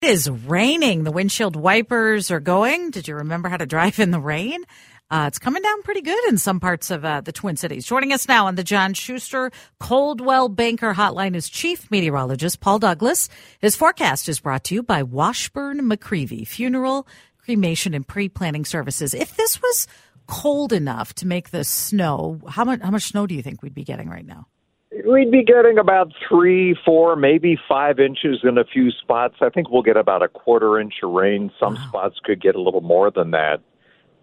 It 0.00 0.10
is 0.10 0.30
raining. 0.30 1.02
The 1.02 1.10
windshield 1.10 1.56
wipers 1.56 2.30
are 2.30 2.38
going. 2.38 2.92
Did 2.92 3.08
you 3.08 3.16
remember 3.16 3.48
how 3.48 3.56
to 3.56 3.66
drive 3.66 3.98
in 3.98 4.12
the 4.12 4.20
rain? 4.20 4.62
Uh, 5.10 5.24
it's 5.26 5.40
coming 5.40 5.60
down 5.60 5.82
pretty 5.82 6.02
good 6.02 6.28
in 6.28 6.38
some 6.38 6.60
parts 6.60 6.92
of 6.92 7.04
uh, 7.04 7.20
the 7.20 7.32
Twin 7.32 7.56
Cities. 7.56 7.84
Joining 7.84 8.12
us 8.12 8.28
now 8.28 8.46
on 8.46 8.54
the 8.54 8.62
John 8.62 8.94
Schuster 8.94 9.50
Coldwell 9.80 10.50
Banker 10.50 10.94
Hotline 10.94 11.34
is 11.34 11.48
Chief 11.48 11.90
Meteorologist 11.90 12.60
Paul 12.60 12.78
Douglas. 12.78 13.28
His 13.58 13.74
forecast 13.74 14.28
is 14.28 14.38
brought 14.38 14.62
to 14.64 14.74
you 14.76 14.84
by 14.84 15.02
Washburn 15.02 15.80
McReavy 15.80 16.46
Funeral, 16.46 17.04
Cremation, 17.44 17.92
and 17.92 18.06
Pre 18.06 18.28
Planning 18.28 18.66
Services. 18.66 19.14
If 19.14 19.34
this 19.36 19.60
was 19.60 19.88
cold 20.28 20.72
enough 20.72 21.12
to 21.14 21.26
make 21.26 21.50
the 21.50 21.64
snow, 21.64 22.40
how 22.48 22.64
much 22.64 22.80
how 22.82 22.92
much 22.92 23.08
snow 23.08 23.26
do 23.26 23.34
you 23.34 23.42
think 23.42 23.62
we'd 23.62 23.74
be 23.74 23.82
getting 23.82 24.08
right 24.08 24.26
now? 24.26 24.46
We'd 25.06 25.30
be 25.30 25.44
getting 25.44 25.78
about 25.78 26.12
three, 26.28 26.76
four, 26.84 27.14
maybe 27.14 27.58
five 27.68 28.00
inches 28.00 28.40
in 28.42 28.58
a 28.58 28.64
few 28.64 28.90
spots. 28.90 29.36
I 29.40 29.48
think 29.48 29.70
we'll 29.70 29.82
get 29.82 29.96
about 29.96 30.22
a 30.22 30.28
quarter 30.28 30.80
inch 30.80 30.94
of 31.02 31.10
rain. 31.10 31.50
Some 31.60 31.74
wow. 31.74 31.86
spots 31.88 32.16
could 32.24 32.40
get 32.40 32.54
a 32.54 32.60
little 32.60 32.80
more 32.80 33.10
than 33.10 33.30
that. 33.32 33.60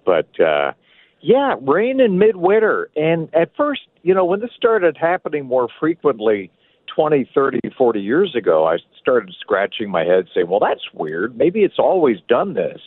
But 0.06 0.40
uh 0.40 0.74
yeah, 1.22 1.56
rain 1.62 2.00
in 2.00 2.20
midwinter. 2.20 2.90
And 2.96 3.34
at 3.34 3.56
first, 3.58 3.82
you 4.04 4.14
know, 4.14 4.26
when 4.26 4.42
this 4.42 4.52
started 4.56 4.96
happening 4.96 5.46
more 5.46 5.68
frequently 5.80 6.52
20, 6.94 7.30
30, 7.34 7.60
40 7.76 8.00
years 8.00 8.36
ago, 8.36 8.68
I 8.68 8.78
started 9.00 9.34
scratching 9.40 9.90
my 9.90 10.04
head 10.04 10.28
saying, 10.36 10.48
well, 10.48 10.60
that's 10.60 10.94
weird. 10.94 11.36
Maybe 11.36 11.62
it's 11.62 11.80
always 11.80 12.18
done 12.28 12.54
this. 12.54 12.80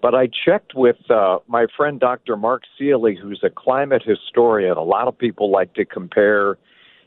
But 0.00 0.14
I 0.14 0.28
checked 0.28 0.74
with 0.74 1.10
uh, 1.10 1.40
my 1.48 1.66
friend 1.76 1.98
Dr. 1.98 2.36
Mark 2.36 2.62
Seeley, 2.78 3.18
who's 3.20 3.40
a 3.42 3.50
climate 3.50 4.02
historian. 4.04 4.76
A 4.76 4.82
lot 4.82 5.08
of 5.08 5.18
people 5.18 5.50
like 5.50 5.74
to 5.74 5.84
compare, 5.84 6.56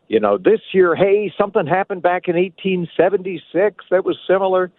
you 0.08 0.20
know, 0.20 0.38
this 0.38 0.60
year, 0.74 0.96
hey, 0.96 1.34
something 1.38 1.66
happened 1.66 2.02
back 2.02 2.28
in 2.28 2.36
1876 2.36 3.86
that 3.90 4.06
was 4.06 4.18
similar. 4.28 4.72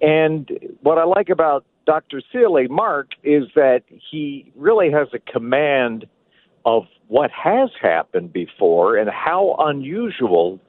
And 0.00 0.50
what 0.80 0.98
I 0.98 1.04
like 1.04 1.28
about 1.28 1.64
Dr. 1.86 2.22
Seeley, 2.32 2.68
Mark, 2.68 3.10
is 3.22 3.44
that 3.54 3.82
he 3.88 4.52
really 4.56 4.90
has 4.90 5.08
a 5.12 5.18
command 5.30 6.06
of 6.64 6.84
what 7.08 7.30
has 7.30 7.70
happened 7.80 8.32
before 8.32 8.96
and 8.96 9.10
how 9.10 9.56
unusual 9.58 10.60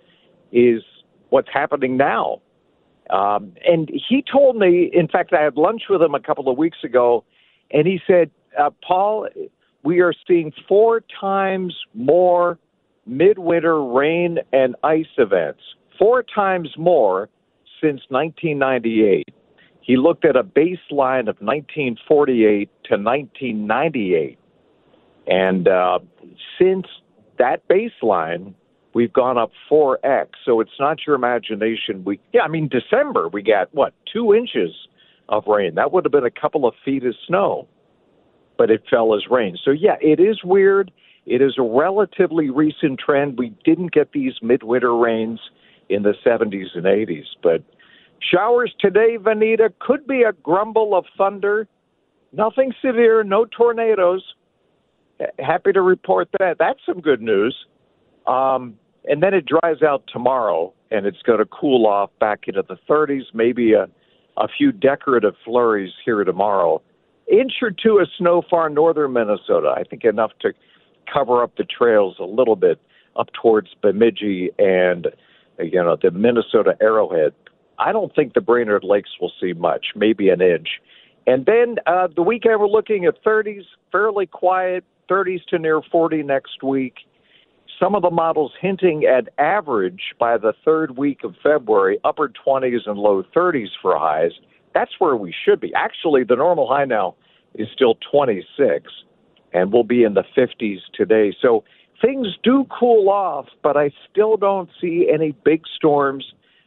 is 0.51 0.81
what's 1.29 1.49
happening 1.51 1.97
now. 1.97 2.41
Um, 3.09 3.53
and 3.67 3.91
he 4.09 4.23
told 4.29 4.55
me, 4.55 4.89
in 4.91 5.07
fact, 5.07 5.33
I 5.33 5.43
had 5.43 5.55
lunch 5.55 5.83
with 5.89 6.01
him 6.01 6.15
a 6.15 6.19
couple 6.19 6.49
of 6.49 6.57
weeks 6.57 6.77
ago, 6.83 7.23
and 7.71 7.85
he 7.85 7.99
said, 8.07 8.31
uh, 8.57 8.69
Paul, 8.85 9.27
we 9.83 9.99
are 9.99 10.13
seeing 10.27 10.51
four 10.67 11.03
times 11.19 11.75
more 11.93 12.57
midwinter 13.05 13.83
rain 13.83 14.39
and 14.51 14.75
ice 14.83 15.05
events, 15.17 15.61
four 15.97 16.23
times 16.23 16.69
more 16.77 17.29
since 17.81 18.01
1998. 18.09 19.27
He 19.81 19.97
looked 19.97 20.23
at 20.23 20.35
a 20.35 20.43
baseline 20.43 21.27
of 21.27 21.35
1948 21.41 22.69
to 22.85 22.95
1998. 22.95 24.39
And 25.27 25.67
uh, 25.67 25.99
since 26.59 26.85
that 27.37 27.67
baseline, 27.67 28.53
we've 28.93 29.11
gone 29.11 29.37
up 29.37 29.51
4x. 29.69 30.27
So 30.45 30.61
it's 30.61 30.71
not 30.79 30.99
your 31.05 31.15
imagination. 31.15 32.03
We, 32.05 32.19
yeah, 32.31 32.41
I 32.41 32.47
mean, 32.47 32.69
December, 32.69 33.27
we 33.27 33.41
got, 33.41 33.73
what, 33.73 33.93
two 34.11 34.33
inches 34.33 34.71
of 35.27 35.43
rain. 35.47 35.75
That 35.75 35.91
would 35.91 36.05
have 36.05 36.11
been 36.11 36.25
a 36.25 36.31
couple 36.31 36.65
of 36.65 36.73
feet 36.85 37.05
of 37.05 37.15
snow, 37.27 37.67
but 38.57 38.69
it 38.69 38.83
fell 38.89 39.15
as 39.15 39.23
rain. 39.29 39.57
So, 39.63 39.71
yeah, 39.71 39.95
it 40.01 40.19
is 40.19 40.43
weird. 40.43 40.91
It 41.25 41.41
is 41.41 41.55
a 41.57 41.63
relatively 41.63 42.49
recent 42.49 42.99
trend. 42.99 43.37
We 43.37 43.53
didn't 43.63 43.93
get 43.93 44.11
these 44.11 44.33
midwinter 44.41 44.95
rains 44.95 45.39
in 45.89 46.03
the 46.03 46.13
70s 46.25 46.75
and 46.75 46.85
80s, 46.85 47.25
but 47.41 47.63
showers 48.19 48.73
today, 48.79 49.17
Vineeta, 49.17 49.73
could 49.79 50.05
be 50.07 50.23
a 50.23 50.33
grumble 50.33 50.95
of 50.95 51.05
thunder. 51.17 51.67
Nothing 52.31 52.73
severe, 52.81 53.23
no 53.23 53.45
tornadoes. 53.45 54.23
Happy 55.39 55.71
to 55.71 55.81
report 55.81 56.29
that. 56.39 56.57
That's 56.59 56.79
some 56.85 56.99
good 56.99 57.21
news. 57.21 57.55
Um, 58.25 58.77
and 59.05 59.21
then 59.21 59.33
it 59.33 59.45
dries 59.45 59.81
out 59.81 60.03
tomorrow, 60.11 60.73
and 60.91 61.05
it's 61.05 61.21
going 61.23 61.39
to 61.39 61.45
cool 61.45 61.85
off 61.85 62.09
back 62.19 62.47
into 62.47 62.63
the 62.67 62.77
30s, 62.89 63.23
maybe 63.33 63.73
a, 63.73 63.87
a 64.37 64.47
few 64.47 64.71
decorative 64.71 65.35
flurries 65.45 65.91
here 66.03 66.23
tomorrow. 66.23 66.81
Inch 67.31 67.53
or 67.61 67.71
two 67.71 67.99
of 67.99 68.07
snow 68.17 68.41
far 68.49 68.69
northern 68.69 69.13
Minnesota, 69.13 69.73
I 69.77 69.83
think 69.83 70.03
enough 70.03 70.31
to 70.41 70.53
cover 71.11 71.43
up 71.43 71.55
the 71.57 71.63
trails 71.63 72.15
a 72.19 72.25
little 72.25 72.55
bit 72.55 72.79
up 73.15 73.29
towards 73.33 73.69
Bemidji 73.81 74.51
and 74.57 75.07
you 75.59 75.83
know 75.83 75.97
the 76.01 76.11
Minnesota 76.11 76.75
Arrowhead. 76.81 77.33
I 77.79 77.91
don't 77.91 78.13
think 78.15 78.33
the 78.33 78.41
Brainerd 78.41 78.83
Lakes 78.83 79.11
will 79.19 79.31
see 79.41 79.53
much, 79.53 79.87
maybe 79.95 80.29
an 80.29 80.41
inch. 80.41 80.67
And 81.25 81.45
then 81.45 81.77
uh, 81.85 82.07
the 82.13 82.21
weekend 82.21 82.59
we're 82.59 82.67
looking 82.67 83.05
at 83.05 83.23
30s, 83.23 83.63
fairly 83.91 84.25
quiet, 84.25 84.83
30s 85.09 85.43
to 85.45 85.59
near 85.59 85.81
40 85.81 86.23
next 86.23 86.63
week 86.63 86.95
some 87.83 87.95
of 87.95 88.01
the 88.01 88.09
models 88.09 88.51
hinting 88.59 89.03
at 89.05 89.29
average 89.37 90.13
by 90.19 90.37
the 90.37 90.53
third 90.63 90.97
week 90.97 91.23
of 91.23 91.35
February, 91.41 91.99
upper 92.03 92.29
20s 92.29 92.87
and 92.87 92.97
low 92.97 93.23
30s 93.35 93.69
for 93.81 93.97
highs. 93.97 94.31
That's 94.73 94.91
where 94.99 95.15
we 95.15 95.33
should 95.45 95.59
be. 95.59 95.73
Actually, 95.75 96.23
the 96.23 96.35
normal 96.35 96.67
high 96.67 96.85
now 96.85 97.15
is 97.55 97.67
still 97.73 97.95
26, 98.11 98.91
and 99.53 99.71
we'll 99.71 99.83
be 99.83 100.03
in 100.03 100.13
the 100.13 100.23
50s 100.35 100.79
today. 100.93 101.35
So 101.41 101.63
things 102.01 102.27
do 102.43 102.65
cool 102.79 103.09
off, 103.09 103.47
but 103.61 103.77
I 103.77 103.91
still 104.09 104.37
don't 104.37 104.69
see 104.81 105.09
any 105.13 105.33
big 105.45 105.63
storms, 105.75 106.25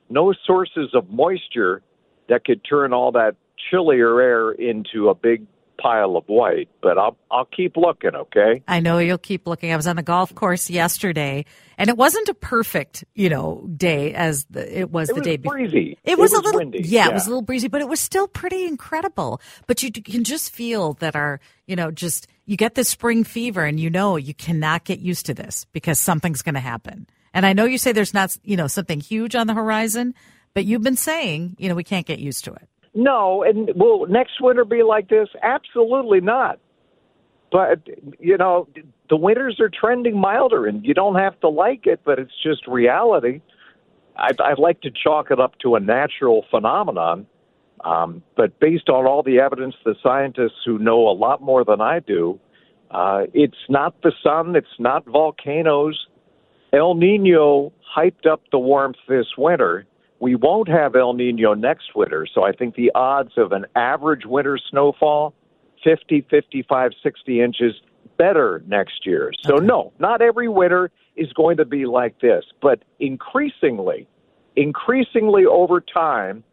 no 0.08 0.32
sources 0.46 0.90
of 0.94 1.10
moisture 1.10 1.82
that 2.28 2.44
could 2.44 2.62
turn 2.68 2.92
all 2.92 3.12
that 3.12 3.36
chillier 3.70 4.20
air 4.20 4.52
into 4.52 5.08
a 5.08 5.14
big 5.14 5.46
pile 5.78 6.16
of 6.16 6.24
white, 6.26 6.68
but 6.82 6.98
I'll 6.98 7.16
I'll 7.30 7.44
keep 7.44 7.76
looking, 7.76 8.14
okay? 8.14 8.62
I 8.66 8.80
know 8.80 8.98
you'll 8.98 9.18
keep 9.18 9.46
looking. 9.46 9.72
I 9.72 9.76
was 9.76 9.86
on 9.86 9.96
the 9.96 10.02
golf 10.02 10.34
course 10.34 10.70
yesterday, 10.70 11.44
and 11.76 11.88
it 11.90 11.96
wasn't 11.96 12.28
a 12.28 12.34
perfect, 12.34 13.04
you 13.14 13.28
know, 13.28 13.68
day 13.76 14.14
as 14.14 14.46
the, 14.50 14.80
it 14.80 14.90
was 14.90 15.10
it 15.10 15.14
the 15.14 15.20
was 15.20 15.26
day 15.26 15.36
before. 15.36 15.56
Breezy. 15.56 15.98
It, 16.04 16.12
it 16.12 16.18
was, 16.18 16.30
was, 16.30 16.40
a 16.40 16.42
little 16.42 16.60
windy. 16.60 16.80
Yeah, 16.82 17.04
yeah, 17.04 17.10
it 17.10 17.14
was 17.14 17.26
a 17.26 17.30
little 17.30 17.42
breezy, 17.42 17.68
but 17.68 17.80
it 17.80 17.88
was 17.88 18.00
still 18.00 18.28
pretty 18.28 18.64
incredible. 18.64 19.40
But 19.66 19.82
you 19.82 19.92
can 19.92 20.24
just 20.24 20.52
feel 20.52 20.94
that 20.94 21.14
our, 21.14 21.40
you 21.66 21.76
know, 21.76 21.90
just 21.90 22.26
you 22.46 22.56
get 22.56 22.74
this 22.74 22.88
spring 22.88 23.24
fever, 23.24 23.64
and 23.64 23.78
you 23.78 23.90
know 23.90 24.16
you 24.16 24.32
cannot 24.32 24.84
get 24.84 25.00
used 25.00 25.26
to 25.26 25.34
this 25.34 25.66
because 25.72 25.98
something's 25.98 26.42
going 26.42 26.54
to 26.54 26.60
happen. 26.60 27.06
And 27.34 27.44
I 27.44 27.52
know 27.52 27.64
you 27.64 27.76
say 27.76 27.92
there's 27.92 28.14
not, 28.14 28.36
you 28.44 28.56
know, 28.56 28.66
something 28.66 29.00
huge 29.00 29.34
on 29.34 29.46
the 29.46 29.54
horizon, 29.54 30.14
but 30.54 30.64
you've 30.64 30.82
been 30.82 30.96
saying, 30.96 31.56
you 31.58 31.68
know, 31.68 31.74
we 31.74 31.84
can't 31.84 32.06
get 32.06 32.18
used 32.18 32.44
to 32.44 32.54
it. 32.54 32.68
No, 32.94 33.42
and 33.42 33.70
will 33.74 34.06
next 34.06 34.40
winter 34.40 34.64
be 34.64 34.82
like 34.82 35.08
this? 35.08 35.28
Absolutely 35.42 36.20
not. 36.20 36.58
But 37.52 37.86
you 38.18 38.36
know, 38.38 38.68
the 39.10 39.16
winters 39.16 39.60
are 39.60 39.68
trending 39.68 40.18
milder, 40.18 40.66
and 40.66 40.84
you 40.84 40.94
don't 40.94 41.16
have 41.16 41.38
to 41.40 41.48
like 41.48 41.86
it, 41.86 42.00
but 42.04 42.18
it's 42.18 42.32
just 42.42 42.66
reality. 42.66 43.40
I'd, 44.16 44.40
I'd 44.40 44.58
like 44.58 44.80
to 44.80 44.90
chalk 44.90 45.30
it 45.30 45.38
up 45.38 45.58
to 45.62 45.74
a 45.74 45.80
natural 45.80 46.44
phenomenon, 46.50 47.26
um, 47.86 48.22
but 48.36 48.58
based 48.60 48.88
on 48.88 49.06
all 49.06 49.22
the 49.22 49.38
evidence, 49.38 49.74
the 49.84 49.94
scientists 50.02 50.62
who 50.64 50.78
know 50.78 51.08
a 51.08 51.12
lot 51.12 51.40
more 51.42 51.64
than 51.64 51.80
I 51.80 52.00
do, 52.00 52.38
uh, 52.90 53.22
it's 53.32 53.56
not 53.68 53.94
the 54.02 54.12
sun, 54.22 54.56
it's 54.56 54.78
not 54.78 55.04
volcanoes. 55.06 56.06
El 56.72 56.94
Nino 56.94 57.72
hyped 57.96 58.26
up 58.26 58.42
the 58.50 58.58
warmth 58.58 58.96
this 59.08 59.26
winter 59.38 59.86
we 60.18 60.34
won't 60.34 60.68
have 60.68 60.96
El 60.96 61.14
Nino 61.14 61.54
next 61.54 61.94
winter. 61.94 62.26
So 62.32 62.42
I 62.44 62.52
think 62.52 62.74
the 62.74 62.90
odds 62.94 63.32
of 63.36 63.52
an 63.52 63.66
average 63.74 64.24
winter 64.24 64.58
snowfall, 64.70 65.34
50, 65.84 66.26
55, 66.30 66.92
60 67.02 67.40
inches, 67.40 67.74
better 68.16 68.62
next 68.66 69.04
year. 69.04 69.30
So, 69.44 69.56
Okay. 69.56 69.66
no, 69.66 69.92
not 69.98 70.22
every 70.22 70.48
winter 70.48 70.90
is 71.16 71.32
going 71.34 71.58
to 71.58 71.64
be 71.64 71.86
like 71.86 72.18
this, 72.20 72.44
but 72.62 72.82
increasingly, 72.98 74.06
increasingly 74.54 75.44
over 75.44 75.80
time, 75.80 76.44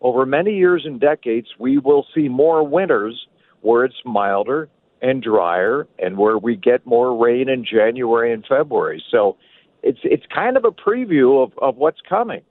over 0.00 0.24
many 0.26 0.56
years 0.56 0.82
and 0.84 1.00
decades, 1.00 1.48
we 1.58 1.78
will 1.78 2.06
see 2.14 2.28
more 2.28 2.66
winters 2.66 3.26
where 3.60 3.84
it's 3.84 3.96
milder 4.04 4.68
and 5.02 5.22
drier 5.22 5.86
and 5.98 6.16
where 6.16 6.38
we 6.38 6.56
get 6.56 6.84
more 6.86 7.16
rain 7.16 7.48
in 7.48 7.64
January 7.64 8.32
and 8.32 8.44
February. 8.46 9.02
So 9.10 9.36
it's 9.82 10.00
it's 10.04 10.24
kind 10.34 10.56
of 10.56 10.64
a 10.64 10.70
preview 10.70 11.42
of, 11.42 11.52
of 11.58 11.76
what's 11.76 12.00
coming. 12.08 12.42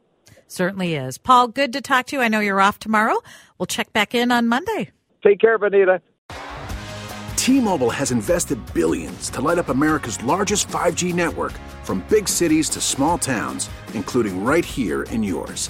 Certainly 0.47 0.95
is. 0.95 1.17
Paul, 1.17 1.47
good 1.47 1.73
to 1.73 1.81
talk 1.81 2.07
to 2.07 2.15
you. 2.15 2.21
I 2.21 2.27
know 2.27 2.39
you're 2.39 2.59
off 2.59 2.79
tomorrow. 2.79 3.21
We'll 3.57 3.67
check 3.67 3.93
back 3.93 4.15
in 4.15 4.31
on 4.31 4.47
Monday. 4.47 4.89
Take 5.23 5.39
care, 5.39 5.59
Vineeta. 5.59 6.01
T-Mobile 7.35 7.89
has 7.89 8.11
invested 8.11 8.59
billions 8.73 9.29
to 9.31 9.41
light 9.41 9.57
up 9.57 9.69
America's 9.69 10.21
largest 10.23 10.67
5G 10.67 11.13
network 11.13 11.53
from 11.83 12.03
big 12.09 12.27
cities 12.27 12.69
to 12.69 12.81
small 12.81 13.17
towns, 13.17 13.69
including 13.93 14.43
right 14.43 14.65
here 14.65 15.03
in 15.03 15.23
yours. 15.23 15.69